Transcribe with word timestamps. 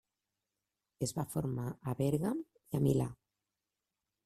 Es 1.07 1.13
va 1.17 1.25
formar 1.33 1.67
a 1.69 1.95
Bèrgam 2.01 2.41
i 2.41 2.81
a 2.83 2.85
Milà. 2.89 3.09